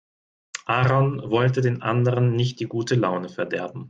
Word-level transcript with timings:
Aaron 0.65 1.29
wollte 1.29 1.61
den 1.61 1.83
anderen 1.83 2.35
nicht 2.35 2.59
die 2.59 2.65
gute 2.65 2.95
Laune 2.95 3.29
verderben. 3.29 3.79